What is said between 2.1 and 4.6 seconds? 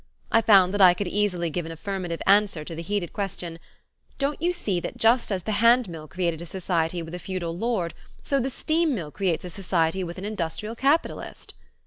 answer to the heated question "Don't you